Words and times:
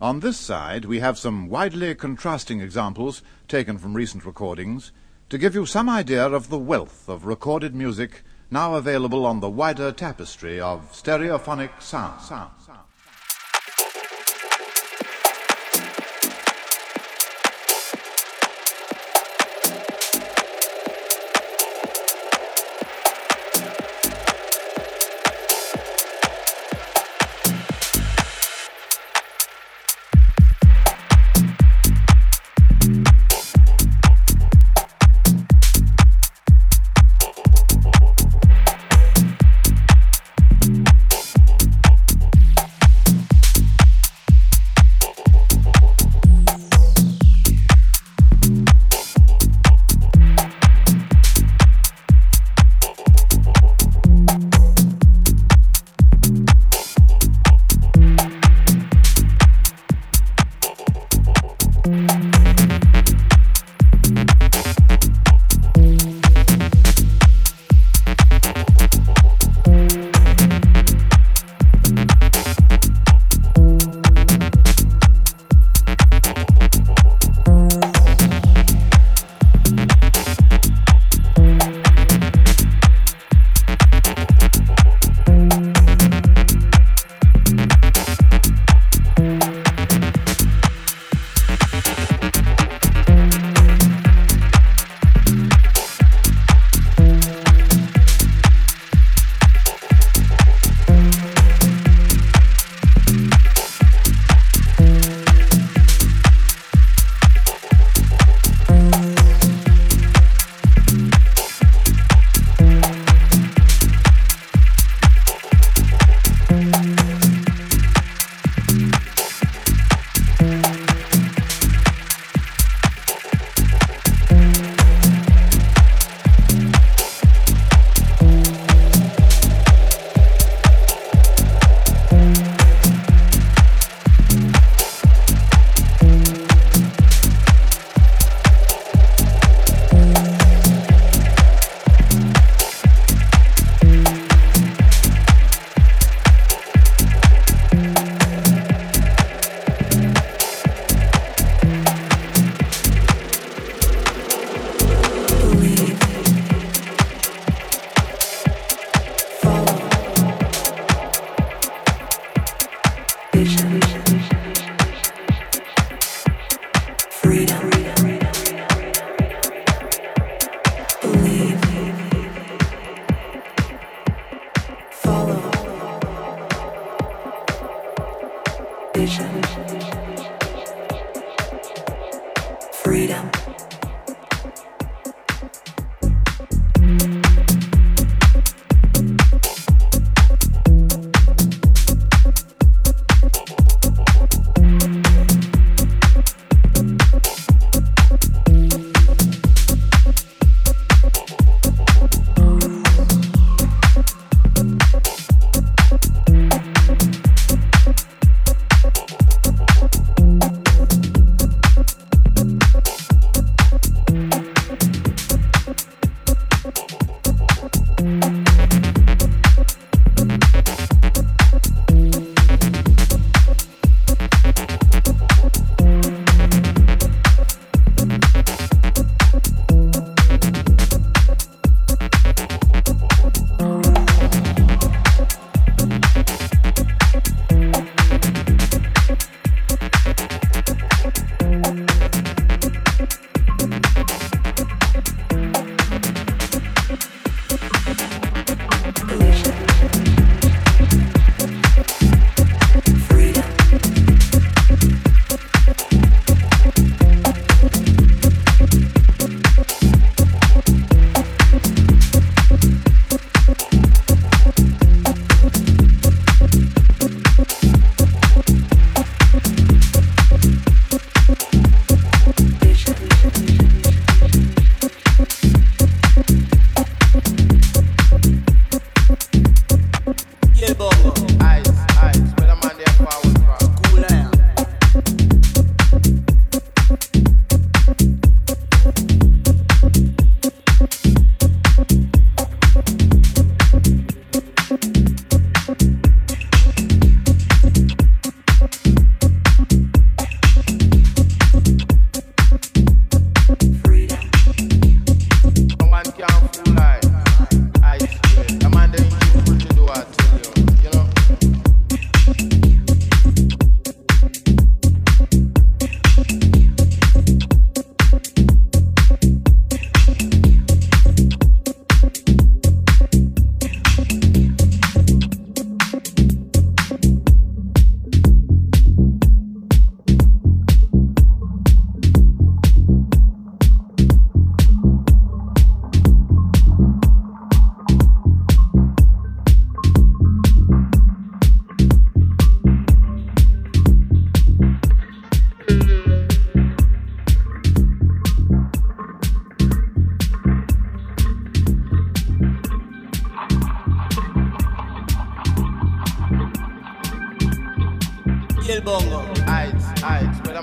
On 0.00 0.20
this 0.20 0.38
side, 0.38 0.86
we 0.86 1.00
have 1.00 1.18
some 1.18 1.50
widely 1.50 1.94
contrasting 1.94 2.62
examples 2.62 3.22
taken 3.48 3.76
from 3.76 3.92
recent 3.92 4.24
recordings 4.24 4.92
to 5.28 5.36
give 5.36 5.54
you 5.54 5.66
some 5.66 5.90
idea 5.90 6.26
of 6.26 6.48
the 6.48 6.58
wealth 6.58 7.06
of 7.06 7.26
recorded 7.26 7.74
music 7.74 8.22
now 8.50 8.76
available 8.76 9.26
on 9.26 9.40
the 9.40 9.50
wider 9.50 9.92
tapestry 9.92 10.58
of 10.58 10.90
stereophonic 10.92 11.82
sound. 11.82 12.22
sound. 12.22 12.50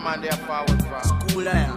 Man 0.07 0.21
there 0.21 0.31
forward 0.31 0.81
fast. 0.83 1.13
Cool 1.29 1.47
air. 1.47 1.53
Eh? 1.53 1.75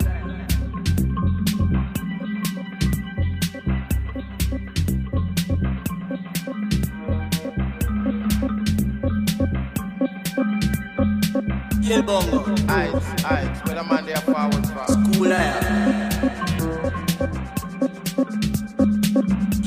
Kill 11.83 12.03
bongo. 12.03 12.39
Heights, 12.67 13.23
heights, 13.23 13.61
where 13.65 13.75
the 13.75 13.83
man 13.83 14.07
there 14.07 14.17
forward 14.17 14.67
fast. 14.69 14.99
Cool 15.13 15.33
air. 15.33 15.59
Eh? 15.61 16.09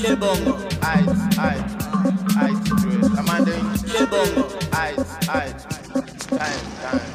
Kill 0.01 0.15
bongo. 0.15 0.53
Heights, 0.81 1.35
heights, 1.35 1.73
heights, 2.33 2.69
great. 2.69 3.01
The 3.01 3.23
man 3.27 3.43
there. 3.43 3.63
Kill 3.91 4.07
bongo. 4.07 4.43
Heights, 4.71 5.11
heights, 5.27 5.72
That's. 6.37 7.12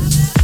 Bye. 0.00 0.39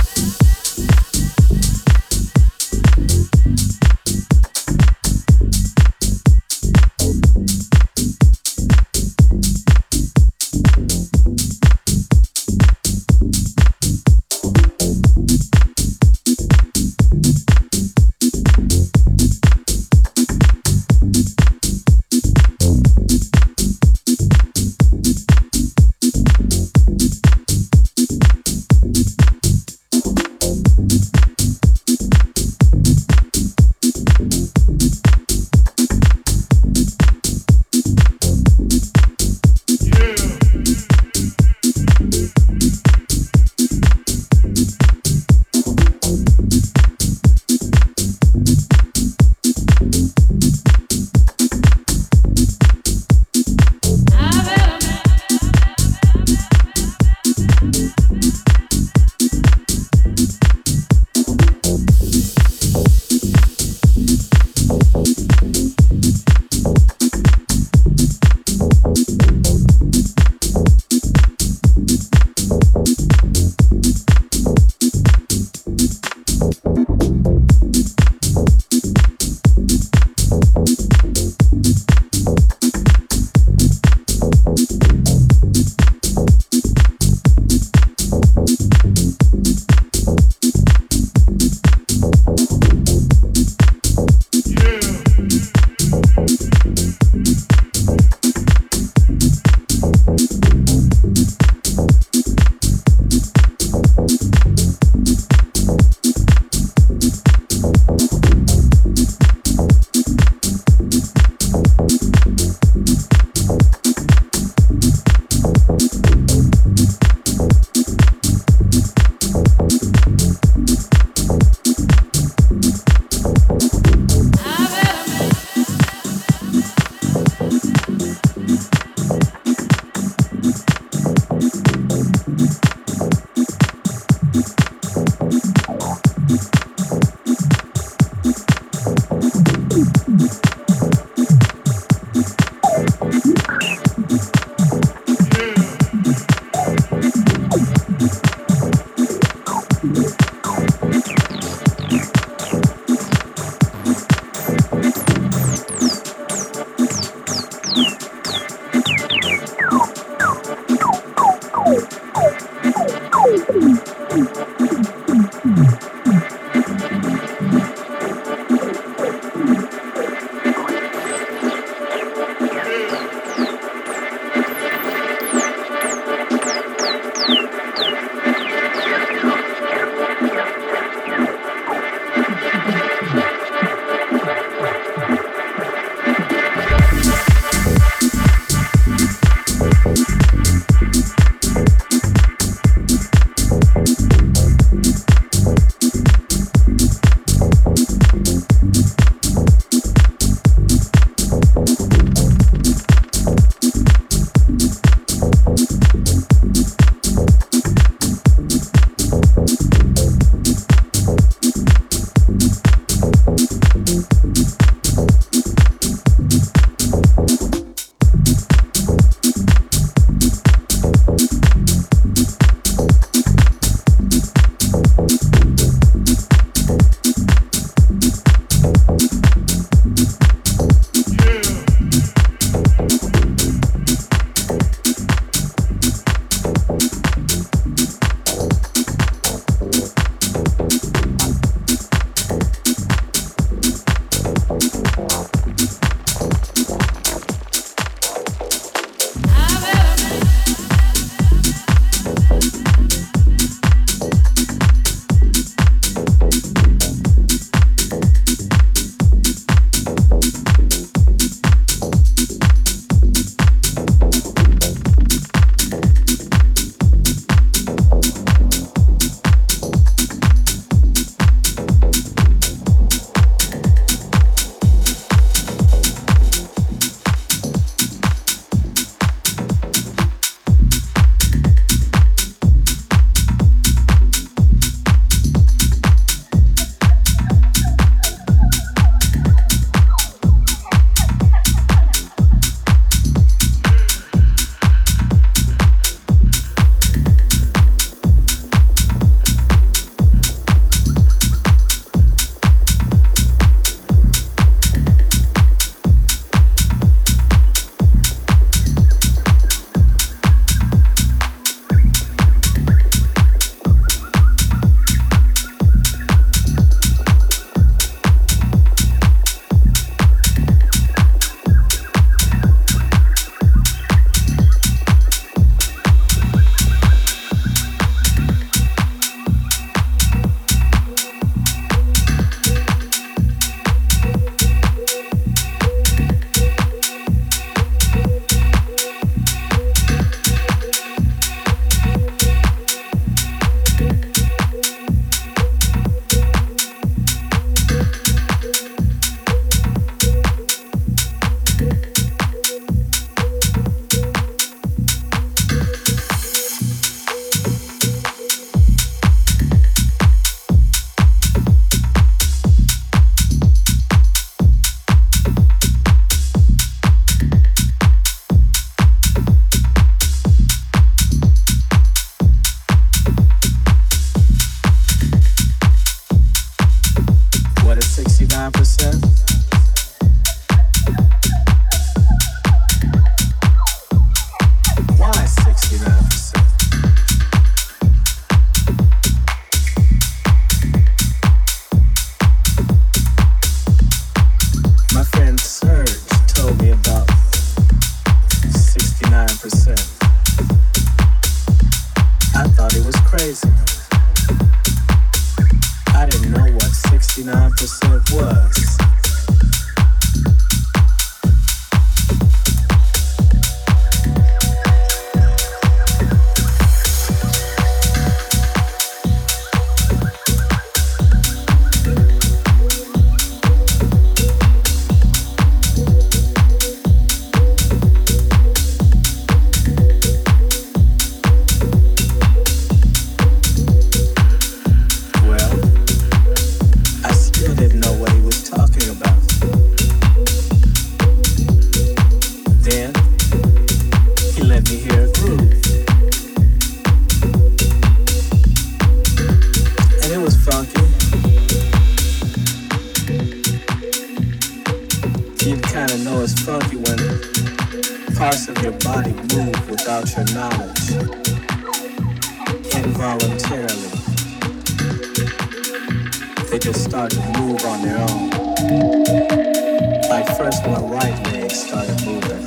First 470.35 470.67
my 470.67 470.81
right 470.81 471.33
leg 471.33 471.51
started 471.51 472.05
moving. 472.05 472.45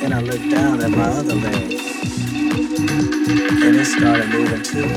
Then 0.00 0.12
I 0.12 0.20
looked 0.20 0.50
down 0.50 0.80
at 0.80 0.90
my 0.90 1.08
other 1.08 1.34
leg. 1.34 1.72
And 3.64 3.76
it 3.76 3.84
started 3.84 4.28
moving 4.28 4.62
too. 4.62 4.88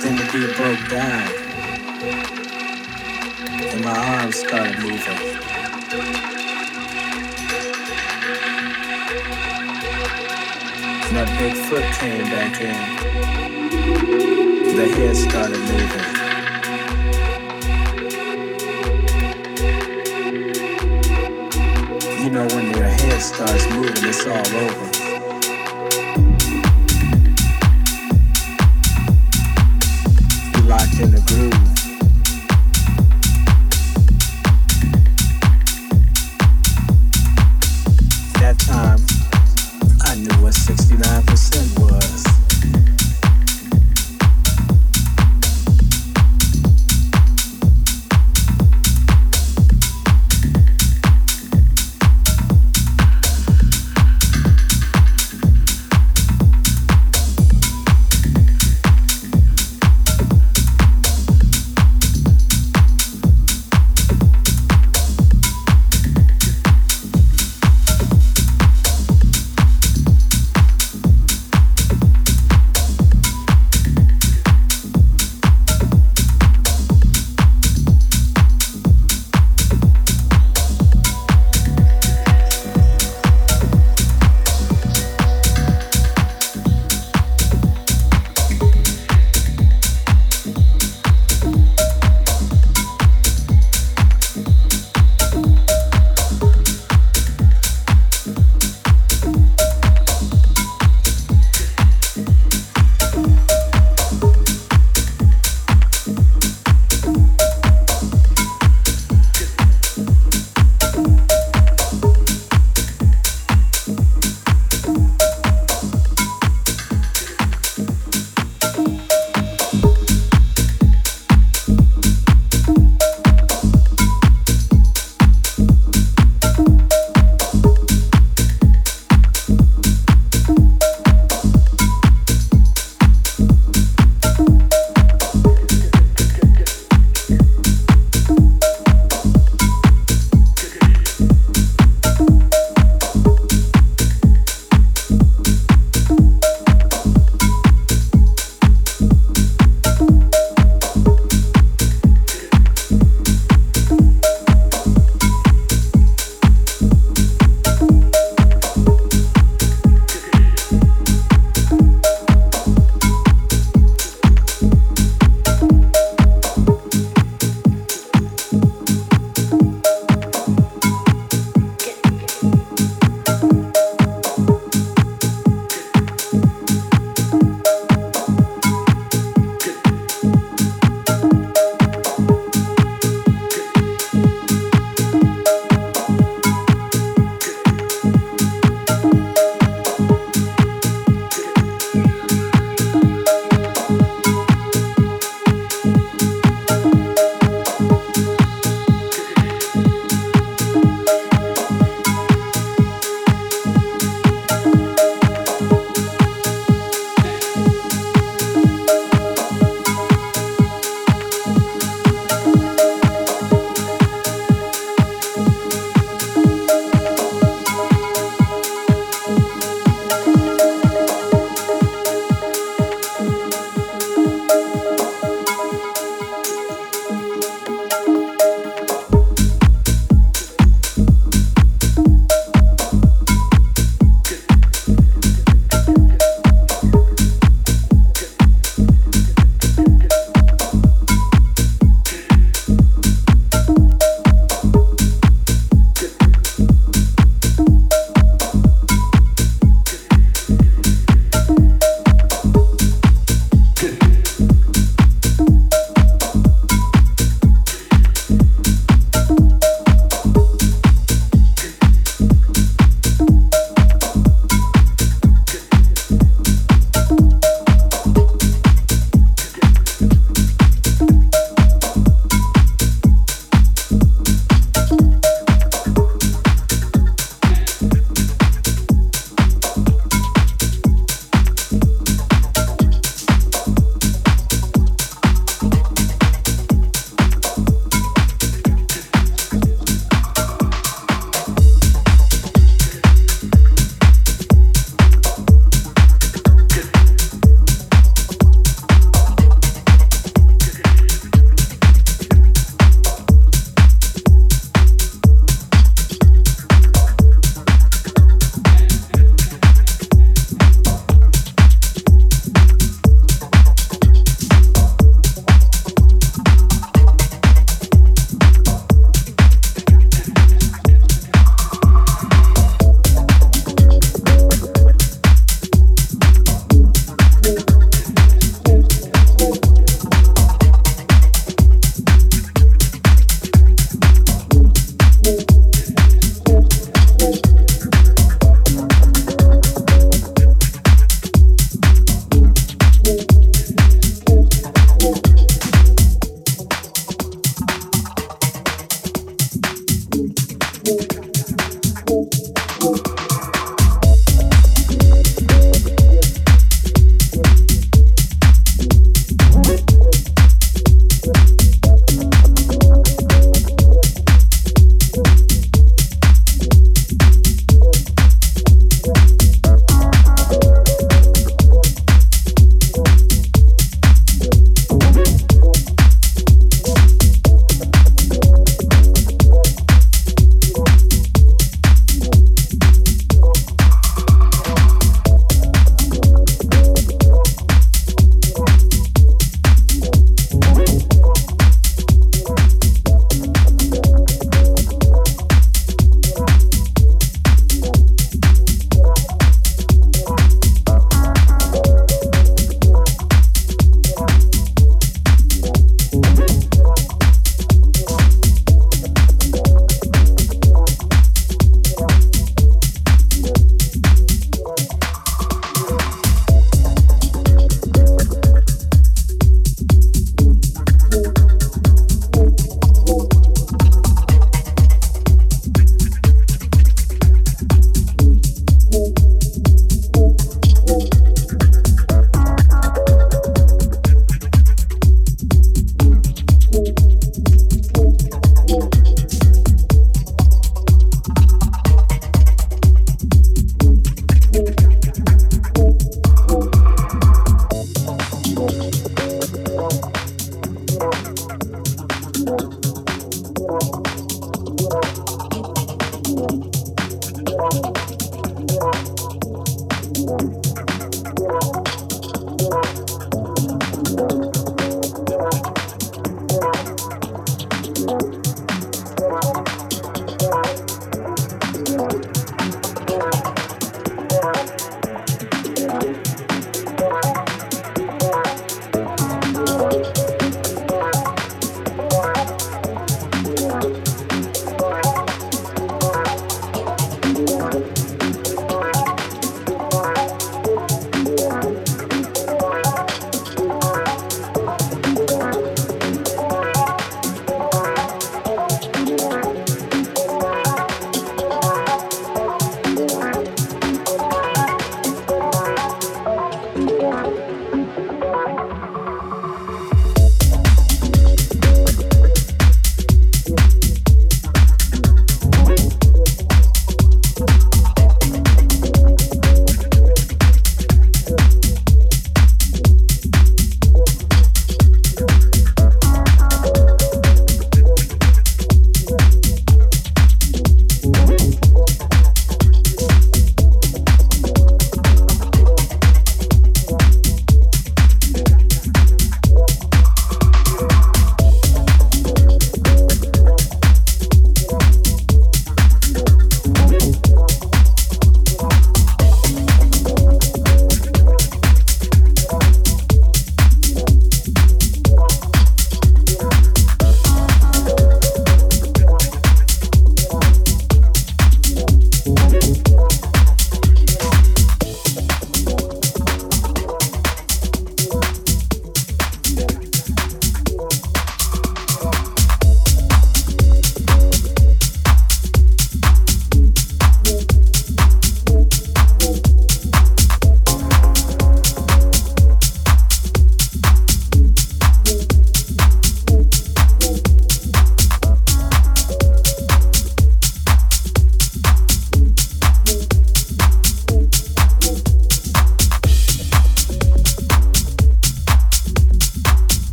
Then 0.00 0.16
the 0.16 0.24
beat 0.32 0.56
broke 0.56 0.88
down. 0.90 1.28
And 3.72 3.84
my 3.84 4.20
arms 4.20 4.36
started 4.36 4.78
moving. 4.78 5.53
My 11.24 11.38
big 11.38 11.56
foot 11.56 11.82
came 11.94 12.24
back 12.24 12.60
in. 12.60 12.76
The 14.76 14.86
head 14.94 15.16
started 15.16 15.58
moving. 15.58 16.24
You 22.22 22.30
know, 22.30 22.46
when 22.54 22.66
your 22.76 22.84
head 22.84 23.22
starts 23.22 23.66
moving, 23.70 24.04
it's 24.04 24.26
all 24.26 24.46
over. 24.54 24.93